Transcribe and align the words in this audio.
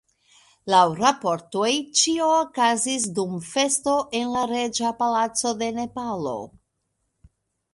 Laŭ 0.73 0.77
raportoj, 0.99 1.67
ĉio 1.99 2.29
okazis 2.37 3.05
dum 3.19 3.35
festo 3.51 3.93
en 4.21 4.33
la 4.37 4.47
reĝa 4.53 4.93
palaco 5.03 5.53
de 5.61 5.69
Nepalo. 5.77 6.35